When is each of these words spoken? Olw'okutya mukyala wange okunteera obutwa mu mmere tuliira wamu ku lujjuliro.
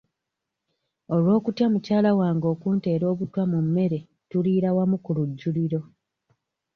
Olw'okutya 1.15 1.67
mukyala 1.73 2.11
wange 2.19 2.47
okunteera 2.53 3.05
obutwa 3.13 3.43
mu 3.51 3.59
mmere 3.65 3.99
tuliira 4.29 4.69
wamu 4.77 4.97
ku 5.03 5.11
lujjuliro. 5.17 5.81